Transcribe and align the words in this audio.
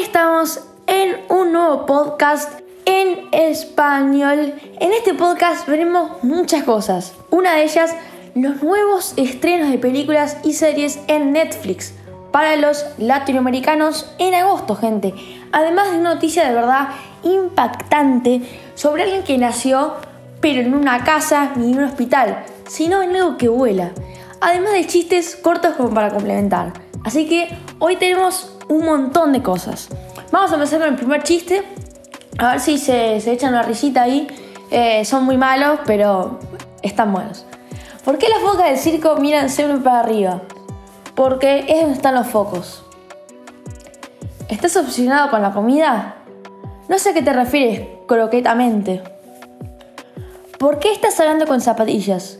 estamos 0.00 0.60
en 0.86 1.16
un 1.28 1.52
nuevo 1.52 1.86
podcast 1.86 2.60
en 2.84 3.28
español. 3.30 4.54
En 4.80 4.92
este 4.92 5.14
podcast 5.14 5.68
veremos 5.68 6.22
muchas 6.24 6.64
cosas. 6.64 7.14
Una 7.30 7.54
de 7.54 7.64
ellas, 7.64 7.94
los 8.34 8.62
nuevos 8.62 9.14
estrenos 9.16 9.70
de 9.70 9.78
películas 9.78 10.38
y 10.42 10.54
series 10.54 10.98
en 11.06 11.32
Netflix 11.32 11.94
para 12.32 12.56
los 12.56 12.84
latinoamericanos 12.98 14.12
en 14.18 14.34
agosto, 14.34 14.74
gente. 14.74 15.14
Además 15.52 15.92
de 15.92 15.98
una 15.98 16.14
noticia 16.14 16.48
de 16.48 16.54
verdad 16.54 16.88
impactante 17.22 18.42
sobre 18.74 19.04
alguien 19.04 19.22
que 19.22 19.38
nació 19.38 19.94
pero 20.40 20.60
en 20.60 20.74
una 20.74 21.04
casa 21.04 21.52
ni 21.54 21.72
en 21.72 21.78
un 21.78 21.84
hospital, 21.84 22.44
sino 22.66 23.02
en 23.02 23.14
algo 23.14 23.36
que 23.36 23.48
vuela. 23.48 23.92
Además 24.40 24.72
de 24.72 24.86
chistes 24.86 25.36
cortos 25.36 25.76
como 25.76 25.90
para 25.90 26.10
complementar. 26.10 26.72
Así 27.04 27.28
que 27.28 27.48
hoy 27.78 27.96
tenemos 27.96 28.57
un 28.68 28.84
montón 28.84 29.32
de 29.32 29.42
cosas. 29.42 29.88
Vamos 30.30 30.50
a 30.52 30.54
empezar 30.54 30.80
con 30.80 30.88
el 30.88 30.96
primer 30.96 31.22
chiste. 31.22 31.62
A 32.38 32.52
ver 32.52 32.60
si 32.60 32.78
se, 32.78 33.16
echan 33.16 33.52
una 33.52 33.62
risita 33.62 34.02
ahí. 34.02 34.26
Eh, 34.70 35.04
son 35.04 35.24
muy 35.24 35.36
malos, 35.36 35.80
pero 35.86 36.38
están 36.82 37.12
buenos. 37.12 37.44
¿Por 38.04 38.18
qué 38.18 38.28
las 38.28 38.40
focas 38.40 38.66
del 38.66 38.78
circo 38.78 39.16
miran 39.16 39.50
siempre 39.50 39.78
para 39.78 40.00
arriba? 40.00 40.42
Porque 41.14 41.66
es 41.68 41.80
donde 41.80 41.94
están 41.94 42.14
los 42.14 42.26
focos. 42.26 42.84
¿Estás 44.48 44.76
obsesionado 44.76 45.30
con 45.30 45.42
la 45.42 45.52
comida? 45.52 46.16
No 46.88 46.98
sé 46.98 47.10
a 47.10 47.14
qué 47.14 47.22
te 47.22 47.32
refieres 47.32 47.86
croquetamente. 48.06 49.02
¿Por 50.58 50.78
qué 50.78 50.92
estás 50.92 51.20
hablando 51.20 51.46
con 51.46 51.60
zapatillas? 51.60 52.38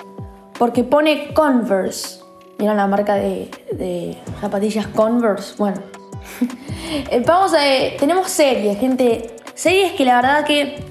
Porque 0.59 0.85
pone 0.85 1.35
Converse. 1.35 2.21
Mira 2.59 2.75
la 2.75 2.87
marca 2.87 3.15
de, 3.15 3.51
zapatillas 4.41 4.87
Converse. 4.89 5.55
Bueno. 5.59 5.98
Eh, 7.11 7.23
vamos 7.27 7.53
a... 7.53 7.59
tenemos 7.99 8.31
series, 8.31 8.79
gente. 8.79 9.37
Series 9.55 9.93
que 9.93 10.07
la 10.07 10.17
verdad 10.17 10.45
que 10.47 10.83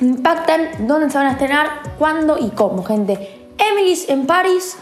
impactan 0.00 0.86
dónde 0.88 1.08
se 1.10 1.18
van 1.18 1.28
a 1.28 1.32
estrenar, 1.32 1.66
cuándo 1.96 2.36
y 2.38 2.50
cómo, 2.50 2.82
gente. 2.82 3.48
Emily's 3.58 4.08
en 4.08 4.26
Paris, 4.26 4.76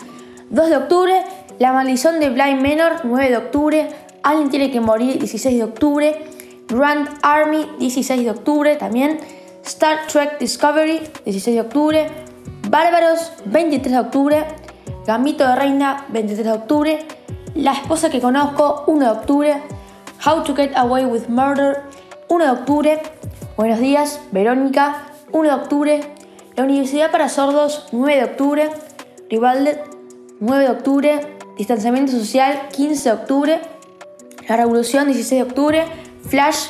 2 0.50 0.70
de 0.70 0.76
octubre. 0.76 1.22
La 1.58 1.72
maldición 1.72 2.20
de 2.20 2.30
Blind 2.30 2.62
Manor, 2.62 3.00
9 3.04 3.30
de 3.30 3.36
octubre. 3.36 3.88
Alguien 4.22 4.50
tiene 4.50 4.70
que 4.70 4.80
morir, 4.80 5.18
16 5.18 5.58
de 5.58 5.64
octubre. 5.64 6.24
Grand 6.68 7.08
Army, 7.22 7.68
16 7.78 8.24
de 8.24 8.30
octubre 8.30 8.76
también. 8.76 9.20
Star 9.64 10.06
Trek 10.06 10.38
Discovery, 10.38 11.00
16 11.24 11.54
de 11.54 11.60
octubre. 11.60 12.06
Bárbaros, 12.68 13.32
23 13.44 13.92
de 13.92 14.00
octubre. 14.00 14.44
Gambito 15.06 15.46
de 15.46 15.54
Reina, 15.56 16.06
23 16.08 16.46
de 16.46 16.52
octubre. 16.52 17.06
La 17.54 17.72
esposa 17.72 18.08
que 18.10 18.20
conozco, 18.20 18.84
1 18.86 19.04
de 19.04 19.10
octubre. 19.10 19.62
How 20.24 20.44
to 20.44 20.54
Get 20.54 20.76
Away 20.76 21.04
with 21.04 21.28
Murder, 21.28 21.82
1 22.28 22.44
de 22.44 22.50
octubre. 22.52 23.02
Buenos 23.56 23.80
días, 23.80 24.20
Verónica, 24.30 25.08
1 25.32 25.48
de 25.48 25.52
octubre. 25.52 26.00
La 26.54 26.62
Universidad 26.62 27.10
para 27.10 27.28
Sordos, 27.28 27.88
9 27.90 28.16
de 28.18 28.24
octubre. 28.24 28.70
Rivalde, 29.28 29.82
9 30.38 30.62
de 30.62 30.70
octubre. 30.70 31.36
Distanciamiento 31.58 32.12
Social, 32.12 32.68
15 32.70 33.08
de 33.08 33.14
octubre. 33.16 33.60
La 34.48 34.56
Revolución, 34.56 35.06
16 35.06 35.42
de 35.42 35.50
octubre. 35.50 35.84
Flash, 36.28 36.68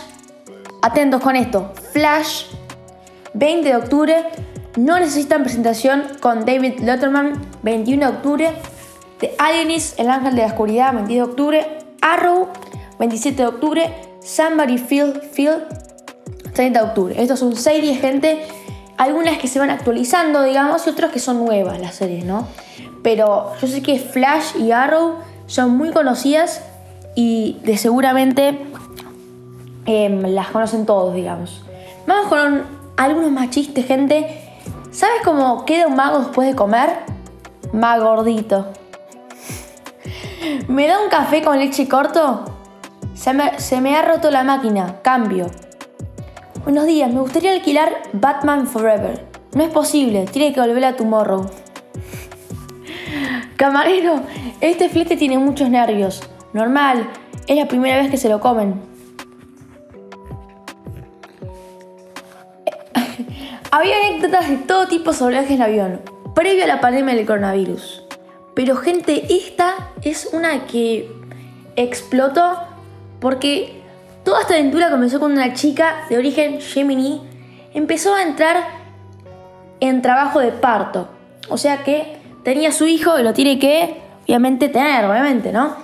atentos 0.81 1.21
con 1.21 1.37
esto. 1.37 1.75
Flash, 1.93 2.47
20 3.35 3.69
de 3.69 3.77
octubre. 3.77 4.25
No 4.79 4.99
necesitan 4.99 5.43
presentación 5.43 6.05
con 6.21 6.47
David 6.47 6.81
Letterman, 6.81 7.35
21 7.63 8.07
de 8.07 8.17
octubre. 8.17 8.53
The 9.21 9.35
Alienis, 9.37 9.99
El 9.99 10.09
Ángel 10.09 10.37
de 10.37 10.41
la 10.41 10.47
Oscuridad, 10.47 10.95
22 10.95 11.27
de 11.27 11.31
octubre. 11.31 11.79
Arrow, 12.01 12.49
27 13.03 13.43
de 13.43 13.49
octubre. 13.49 13.95
Somebody 14.21 14.79
Feel 14.79 15.21
Feel, 15.33 15.65
30 16.55 16.79
de 16.79 16.87
octubre. 16.87 17.21
Estos 17.21 17.41
son 17.41 17.57
series, 17.57 18.01
gente. 18.01 18.47
Algunas 18.97 19.39
que 19.39 19.49
se 19.49 19.59
van 19.59 19.71
actualizando, 19.71 20.45
digamos, 20.45 20.87
y 20.87 20.91
otras 20.91 21.11
que 21.11 21.19
son 21.19 21.45
nuevas 21.45 21.81
las 21.81 21.97
series, 21.97 22.25
¿no? 22.25 22.47
Pero 23.03 23.55
yo 23.61 23.67
sé 23.67 23.83
que 23.83 23.99
Flash 23.99 24.57
y 24.57 24.71
Arrow 24.71 25.17
son 25.47 25.77
muy 25.77 25.91
conocidas 25.91 26.63
y 27.17 27.59
de 27.65 27.77
seguramente 27.77 28.61
em, 29.87 30.23
las 30.23 30.51
conocen 30.51 30.87
todos, 30.87 31.13
digamos. 31.13 31.65
Vamos 32.07 32.29
con 32.29 32.63
algunos 32.97 33.33
más 33.33 33.51
chistes, 33.51 33.85
gente. 33.85 34.41
¿Sabes 34.93 35.23
cómo 35.25 35.65
queda 35.65 35.89
un 35.89 35.97
mago 35.97 36.21
después 36.21 36.47
de 36.47 36.55
comer? 36.55 36.91
Más 37.73 38.01
gordito. 38.01 38.69
¿Me 40.69 40.87
da 40.87 41.01
un 41.03 41.09
café 41.09 41.43
con 41.43 41.59
leche 41.59 41.89
corto? 41.89 42.52
Se 43.23 43.81
me, 43.81 43.97
ha 43.97 44.03
roto 44.03 44.33
la 44.33 44.43
máquina. 44.43 44.97
Cambio. 45.01 45.47
Buenos 46.65 46.87
días, 46.87 47.09
me 47.09 47.21
gustaría 47.21 47.53
alquilar 47.53 48.03
Batman 48.13 48.67
Forever. 48.67 49.25
No 49.55 49.63
es 49.63 49.71
posible, 49.71 50.25
tiene 50.25 50.53
que 50.53 50.61
volver 50.61 50.85
a 50.85 50.97
Tomorrow. 50.97 51.49
Camarero, 53.57 54.23
este 54.61 54.89
flete 54.89 55.17
tiene 55.17 55.39
muchos 55.39 55.71
nervios. 55.71 56.21
Normal, 56.53 57.09
es 57.47 57.57
la 57.57 57.69
primera 57.69 57.97
vez 57.97 58.11
que 58.11 58.17
se 58.17 58.29
lo 58.29 58.41
comen. 58.41 58.83
Había 63.71 63.99
anécdotas 63.99 64.49
de 64.49 64.57
todo 64.57 64.89
tipo 64.89 65.13
sobre 65.13 65.35
viajes 65.35 65.53
en 65.53 65.63
avión, 65.63 66.01
previo 66.35 66.65
a 66.65 66.67
la 66.67 66.81
pandemia 66.81 67.15
del 67.15 67.25
coronavirus. 67.25 68.03
Pero 68.57 68.75
gente, 68.75 69.33
esta 69.33 69.93
es 70.03 70.31
una 70.33 70.67
que 70.67 71.09
explotó 71.77 72.72
porque 73.23 73.81
toda 74.25 74.41
esta 74.41 74.55
aventura 74.55 74.91
comenzó 74.91 75.21
con 75.21 75.31
una 75.31 75.55
chica 75.55 76.05
de 76.11 76.19
origen 76.19 76.61
Gemini. 76.61 77.23
Empezó 77.73 78.17
a 78.17 78.23
entrar 78.23 78.65
en 79.79 80.03
trabajo 80.03 80.41
de 80.41 80.51
parto. 80.51 81.09
O 81.49 81.57
sea 81.57 81.85
que 81.85 82.19
tenía 82.43 82.73
su 82.73 82.87
hijo 82.87 83.19
y 83.19 83.23
lo 83.23 83.33
tiene 83.33 83.61
que, 83.61 84.03
obviamente, 84.25 84.69
tener, 84.69 85.05
obviamente, 85.05 85.53
¿no? 85.53 85.77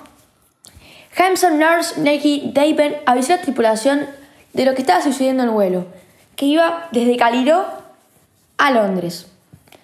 Hamson 1.16 1.60
Nurse 1.60 2.00
Neki 2.00 2.50
David 2.53 2.94
avisó 3.06 3.34
a 3.34 3.37
la 3.37 3.43
tripulación 3.43 4.06
de 4.53 4.65
lo 4.65 4.75
que 4.75 4.81
estaba 4.81 5.00
sucediendo 5.00 5.44
en 5.44 5.48
el 5.48 5.54
vuelo, 5.54 5.87
que 6.34 6.47
iba 6.47 6.88
desde 6.91 7.16
Caliro 7.16 7.65
a 8.56 8.71
Londres. 8.72 9.31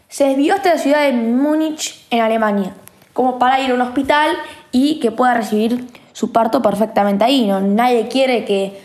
Se 0.08 0.24
desvió 0.24 0.54
hasta 0.54 0.74
la 0.74 0.78
ciudad 0.78 1.02
de 1.02 1.12
Múnich, 1.12 2.04
en 2.10 2.20
Alemania, 2.20 2.74
como 3.12 3.38
para 3.38 3.60
ir 3.60 3.70
a 3.70 3.74
un 3.74 3.80
hospital 3.80 4.36
y 4.72 4.98
que 4.98 5.12
pueda 5.12 5.34
recibir 5.34 5.86
su 6.14 6.32
parto 6.32 6.62
perfectamente 6.62 7.24
ahí. 7.24 7.46
¿no? 7.46 7.60
Nadie 7.60 8.08
quiere 8.08 8.46
que 8.46 8.80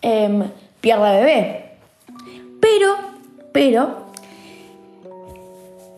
em, 0.00 0.44
pierda 0.80 1.12
bebé. 1.12 1.72
Pero, 2.60 2.96
pero, 3.52 4.06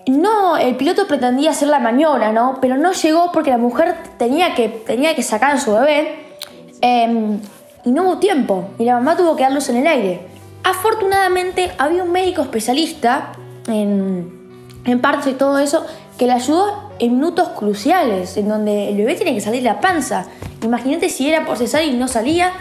no, 0.09 0.57
el 0.57 0.75
piloto 0.77 1.07
pretendía 1.07 1.51
hacer 1.51 1.69
la 1.69 1.79
maniobra, 1.79 2.33
¿no? 2.33 2.59
Pero 2.61 2.77
no 2.77 2.93
llegó 2.93 3.31
porque 3.33 3.51
la 3.51 3.59
mujer 3.59 3.95
tenía 4.19 4.55
que, 4.55 4.69
tenía 4.69 5.15
que 5.15 5.23
sacar 5.23 5.53
a 5.53 5.61
su 5.61 5.73
bebé 5.73 6.37
em, 6.81 7.39
y 7.85 7.91
no 7.91 8.05
hubo 8.05 8.19
tiempo. 8.19 8.71
Y 8.79 8.85
la 8.85 8.95
mamá 8.95 9.17
tuvo 9.17 9.37
que 9.37 9.43
darlos 9.43 9.69
en 9.69 9.77
el 9.77 9.87
aire. 9.87 10.27
Afortunadamente 10.65 11.71
había 11.79 12.03
un 12.03 12.13
médico 12.13 12.43
especialista 12.43 13.33
en, 13.69 14.67
en 14.85 15.01
partos 15.01 15.29
y 15.29 15.35
todo 15.35 15.59
eso 15.59 15.87
que 16.21 16.27
le 16.27 16.35
ayudó 16.35 16.91
en 16.99 17.15
minutos 17.15 17.49
cruciales, 17.57 18.37
en 18.37 18.47
donde 18.47 18.91
el 18.91 18.97
bebé 18.99 19.15
tiene 19.15 19.33
que 19.33 19.41
salir 19.41 19.63
la 19.63 19.81
panza. 19.81 20.27
Imagínate 20.63 21.09
si 21.09 21.31
era 21.31 21.47
por 21.47 21.57
cesárea 21.57 21.89
y 21.89 21.97
no 21.97 22.09
salía, 22.09 22.53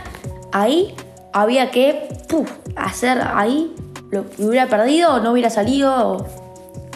ahí 0.54 0.96
había 1.34 1.70
que 1.70 2.08
hacer 2.78 3.22
ahí 3.34 3.76
lo 4.12 4.30
que 4.30 4.46
hubiera 4.46 4.68
perdido 4.68 5.16
o 5.16 5.20
no 5.20 5.34
hubiera 5.34 5.50
salido. 5.50 6.26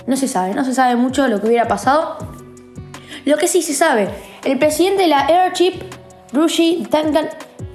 No 0.08 0.16
se 0.16 0.30
sabe, 0.30 0.54
no 0.54 0.64
se 0.64 0.74
sabe 0.74 0.96
mucho 0.96 1.28
lo 1.28 1.42
que 1.42 1.48
hubiera 1.48 1.68
pasado. 1.68 2.18
Lo 3.26 3.36
que 3.36 3.50
sí 3.50 3.62
se 3.62 3.74
sabe, 3.74 4.08
el 4.46 4.58
presidente 4.58 5.04
de 5.04 5.10
la 5.10 5.26
Airchip, 5.26 5.84
Rushi 6.32 6.88
Tangan, 6.90 7.28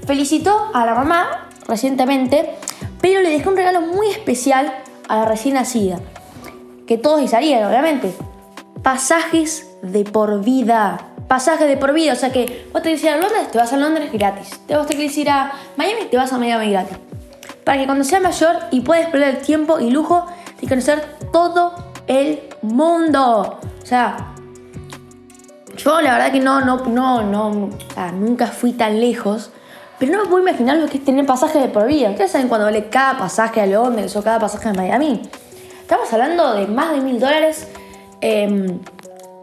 felicitó 0.07 0.71
a 0.73 0.87
la 0.87 0.95
mamá 0.95 1.51
recientemente 1.67 2.55
pero 3.03 3.21
le 3.21 3.29
dejé 3.29 3.47
un 3.51 3.57
regalo 3.59 3.83
muy 3.83 4.09
especial 4.09 4.73
a 5.09 5.17
la 5.17 5.25
recién 5.27 5.57
nacida, 5.57 5.99
que 6.87 6.97
todos 6.97 7.21
desearían, 7.21 7.65
obviamente. 7.65 8.15
Pasajes 8.83 9.67
de 9.83 10.05
por 10.05 10.43
vida. 10.43 10.99
Pasajes 11.27 11.69
de 11.69 11.77
por 11.77 11.93
vida, 11.93 12.15
o 12.15 12.17
sea 12.17 12.33
que 12.33 12.67
vos 12.73 12.83
te 12.83 12.89
quieres 12.89 13.05
ir 13.05 13.11
a 13.11 13.17
Londres, 13.19 13.51
te 13.51 13.59
vas 13.59 13.73
a 13.73 13.77
Londres 13.77 14.11
gratis. 14.13 14.59
Te 14.67 14.75
vas 14.75 14.89
a 14.89 14.95
ir 14.95 15.31
a 15.31 15.53
Miami, 15.77 16.07
te 16.11 16.17
vas 16.17 16.33
a 16.33 16.39
Miami 16.39 16.71
gratis. 16.71 16.97
Para 17.65 17.79
que 17.79 17.85
cuando 17.85 18.03
seas 18.03 18.23
mayor 18.23 18.57
y 18.71 18.81
puedas 18.81 19.11
perder 19.11 19.37
el 19.37 19.43
tiempo 19.43 19.79
y 19.79 19.91
lujo 19.91 20.27
de 20.61 20.69
conocer 20.69 21.19
todo 21.31 21.75
el 22.07 22.41
mundo. 22.63 23.61
O 23.83 23.87
sea, 23.87 24.35
yo 25.77 26.01
la 26.01 26.13
verdad 26.15 26.33
que 26.33 26.41
no, 26.41 26.63
no, 26.63 26.87
no, 26.87 27.23
no, 27.23 27.71
sea, 27.95 28.11
nunca 28.11 28.47
fui 28.47 28.73
tan 28.73 28.99
lejos 28.99 29.51
pero 29.99 30.13
no 30.13 30.23
me 30.23 30.29
puedo 30.29 30.43
imaginar 30.43 30.77
lo 30.77 30.87
que 30.87 30.99
es 30.99 31.05
tener 31.05 31.27
pasaje 31.27 31.59
de 31.59 31.69
por 31.69 31.87
vida. 31.87 32.11
Ustedes 32.11 32.31
saben 32.31 32.49
cuando 32.49 32.67
vale 32.67 32.89
cada 32.89 33.19
pasaje 33.19 33.61
a 33.61 33.67
Londres 33.67 34.15
o 34.15 34.23
cada 34.23 34.39
pasaje 34.39 34.69
a 34.69 34.73
Miami. 34.73 35.23
Estamos 35.81 36.13
hablando 36.13 36.55
de 36.55 36.67
más 36.69 36.93
de 36.93 37.01
mil 37.01 37.19
dólares. 37.19 37.67
Em, 38.21 38.81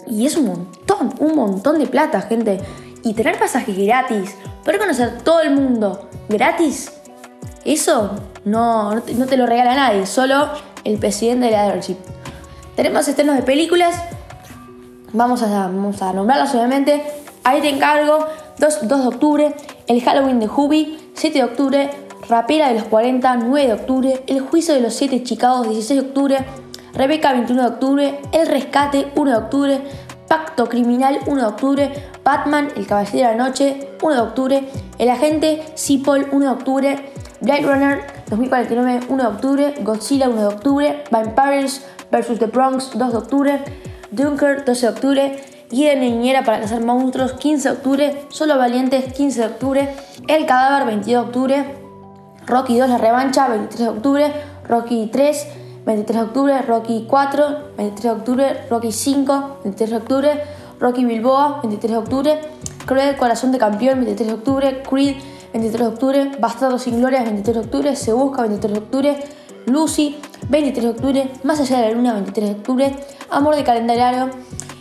y 0.08 0.26
es 0.26 0.38
un 0.38 0.46
montón, 0.48 1.14
un 1.20 1.36
montón 1.36 1.80
de 1.80 1.88
plata, 1.88 2.22
gente. 2.22 2.60
Y 3.04 3.14
tener 3.14 3.38
pasajes 3.38 3.78
gratis, 3.78 4.36
poder 4.64 4.80
conocer 4.80 5.22
todo 5.22 5.42
el 5.42 5.52
mundo 5.52 6.10
gratis, 6.28 6.92
Eso 7.64 8.12
no, 8.46 8.96
no 8.96 9.26
te 9.26 9.38
lo 9.38 9.46
regala 9.46 9.76
nadie, 9.76 10.06
solo 10.06 10.50
el 10.84 10.98
presidente 10.98 11.48
de 11.48 11.52
la 11.52 11.64
Airship. 11.66 11.98
Tenemos 12.76 13.08
estrenos 13.08 13.36
de 13.36 13.44
películas, 13.44 13.96
vamos 15.14 15.42
a, 15.42 15.48
vamos 15.48 16.02
a 16.02 16.14
nombrarlas 16.14 16.54
obviamente. 16.54 17.04
Ahí 17.44 17.62
te 17.62 17.70
encargo, 17.70 18.26
2, 18.60 18.88
2 18.88 19.02
de 19.02 19.08
octubre, 19.08 19.56
el 19.88 20.02
Halloween 20.02 20.40
de 20.40 20.48
Hubi, 20.48 21.12
7 21.14 21.38
de 21.38 21.44
octubre, 21.44 21.90
Rapera 22.28 22.70
de 22.70 22.76
los 22.76 22.86
40, 22.86 23.36
9 23.36 23.68
de 23.68 23.74
octubre, 23.74 24.24
El 24.26 24.40
Juicio 24.40 24.74
de 24.74 24.82
los 24.82 24.96
7 24.96 25.24
Chicago, 25.24 25.64
16 25.64 26.02
de 26.02 26.08
octubre, 26.08 26.38
Rebeca, 26.96 27.34
21 27.34 27.62
de 27.62 27.68
octubre, 27.68 28.20
El 28.32 28.48
Rescate, 28.48 29.12
1 29.16 29.32
de 29.32 29.38
octubre, 29.38 29.82
Pacto 30.30 30.70
Criminal, 30.70 31.20
1 31.28 31.42
de 31.42 31.48
octubre, 31.48 31.92
Batman, 32.24 32.70
El 32.78 32.88
Caballero 32.88 33.30
de 33.30 33.36
la 33.36 33.44
Noche, 33.46 33.90
1 34.02 34.14
de 34.16 34.22
octubre, 34.22 34.70
El 34.98 35.10
Agente, 35.10 35.66
Seapol, 35.76 36.28
1 36.32 36.46
de 36.46 36.52
octubre, 36.52 37.12
Blade 37.42 37.62
Runner, 37.64 38.02
2049, 38.30 39.00
1 39.10 39.24
de 39.24 39.30
octubre, 39.30 39.76
Godzilla, 39.82 40.30
1 40.30 40.40
de 40.40 40.48
octubre, 40.48 41.04
Vampires 41.12 41.86
vs. 42.12 42.40
The 42.40 42.46
Bronx, 42.46 42.92
2 42.98 43.12
de 43.12 43.18
octubre, 43.18 43.60
Dunker, 44.12 44.64
12 44.64 44.86
de 44.86 44.94
octubre, 44.94 45.44
Guía 45.70 45.90
de 45.90 45.98
Niñera 45.98 46.44
para 46.44 46.62
cazar 46.62 46.82
monstruos, 46.82 47.34
15 47.34 47.70
de 47.70 47.76
octubre, 47.76 48.26
Solo 48.30 48.58
Valientes, 48.58 49.14
15 49.14 49.42
de 49.42 49.48
octubre, 49.48 49.96
El 50.30 50.46
Cadáver, 50.46 50.88
22 50.88 51.08
de 51.08 51.18
octubre, 51.28 51.76
Rocky 52.48 52.80
2, 52.80 52.88
La 52.88 52.98
Revancha, 52.98 53.50
23 53.50 53.80
de 53.80 53.90
octubre, 53.90 54.32
Rocky 54.70 55.10
3, 55.12 55.48
23 55.86 56.20
de 56.20 56.26
octubre, 56.26 56.62
Rocky 56.64 57.06
4, 57.08 57.58
23 57.78 58.04
de 58.04 58.10
octubre, 58.10 58.68
Rocky 58.70 58.92
5, 58.92 59.58
23 59.64 59.90
de 59.92 59.98
octubre, 59.98 60.42
Rocky 60.80 61.06
Bilboa, 61.06 61.60
23 61.62 61.92
de 61.92 61.98
octubre, 61.98 62.40
Cruel 62.86 63.16
Corazón 63.18 63.52
de 63.52 63.60
Campeón, 63.60 64.00
23 64.00 64.28
de 64.28 64.34
octubre, 64.34 64.84
Creed, 64.90 65.16
23 65.54 65.80
de 65.80 65.88
octubre, 65.88 66.32
Bastardo 66.40 66.80
sin 66.80 67.00
Gloria, 67.00 67.24
23 67.24 67.56
de 67.56 67.62
octubre, 67.62 67.96
Se 67.96 68.14
Busca, 68.14 68.42
23 68.42 68.74
de 68.74 68.80
octubre, 68.80 69.24
Lucy, 69.68 70.18
23 70.50 70.84
de 70.84 70.90
octubre, 70.90 71.32
Más 71.44 71.60
allá 71.60 71.78
de 71.78 71.90
la 71.90 71.92
luna, 71.92 72.14
23 72.14 72.50
de 72.50 72.56
octubre, 72.56 72.96
Amor 73.30 73.56
de 73.56 73.64
calendario, 73.64 74.32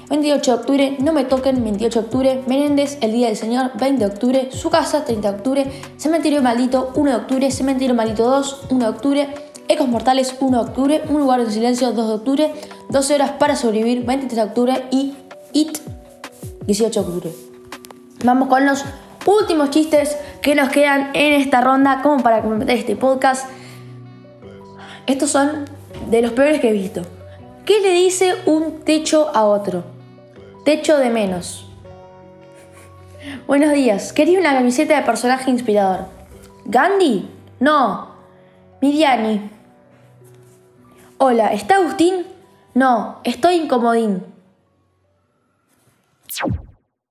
28 0.09 0.51
de 0.51 0.59
octubre, 0.59 0.97
No 1.01 1.13
me 1.13 1.25
toquen, 1.25 1.63
28 1.63 2.01
de 2.01 2.05
octubre, 2.07 2.43
Menéndez, 2.47 2.97
El 3.03 3.13
Día 3.13 3.29
del 3.29 3.37
Señor, 3.37 3.73
20 3.79 3.99
de 3.99 4.11
octubre, 4.11 4.49
Su 4.53 4.71
Casa, 4.71 5.05
30 5.05 5.31
de 5.31 5.37
octubre, 5.37 5.73
Cementerio 5.99 6.41
Maldito, 6.41 6.93
1 6.95 7.11
de 7.11 7.17
octubre, 7.17 7.51
Cementerio 7.51 7.95
Maldito 7.95 8.25
2, 8.25 8.67
1 8.71 8.85
de 8.85 8.91
octubre, 8.91 9.35
Ecos 9.69 9.89
Mortales, 9.89 10.37
1 10.41 10.63
de 10.63 10.69
octubre, 10.69 11.03
Un 11.09 11.21
Lugar 11.21 11.45
de 11.45 11.51
Silencio, 11.51 11.93
2 11.93 12.09
de 12.09 12.15
octubre, 12.15 12.55
12 12.91 13.15
Horas 13.15 13.33
para 13.33 13.57
Sobrevivir, 13.57 14.05
23 14.05 14.37
de 14.37 14.43
octubre 14.43 14.85
y 14.91 15.15
It, 15.53 15.79
18 16.67 17.03
de 17.03 17.07
octubre. 17.07 17.31
Vamos 18.25 18.49
con 18.49 18.67
los 18.67 18.85
últimos 19.27 19.71
chistes 19.71 20.17
que 20.43 20.55
nos 20.55 20.69
quedan 20.69 21.11
en 21.15 21.41
esta 21.41 21.63
ronda 21.63 22.03
como 22.03 22.23
para 22.23 22.43
completar 22.43 22.77
este 22.77 22.95
podcast. 22.95 23.49
Estos 25.07 25.31
son 25.31 25.65
de 26.11 26.21
los 26.21 26.33
peores 26.33 26.61
que 26.61 26.69
he 26.69 26.73
visto. 26.73 27.03
¿Qué 27.65 27.81
le 27.81 27.91
dice 27.91 28.35
un 28.45 28.81
techo 28.81 29.31
a 29.35 29.45
otro? 29.45 29.85
Techo 30.65 30.99
de 30.99 31.09
menos. 31.09 31.67
Buenos 33.47 33.73
días, 33.73 34.13
quería 34.13 34.39
una 34.39 34.53
camiseta 34.53 34.97
de 34.97 35.03
personaje 35.03 35.51
inspirador. 35.51 36.07
¿Gandhi? 36.67 37.31
No. 37.61 38.09
Miriani. 38.83 39.54
Hola, 41.17 41.53
¿está 41.53 41.77
Agustín? 41.77 42.27
No, 42.75 43.21
estoy 43.23 43.55
incomodín. 43.55 44.34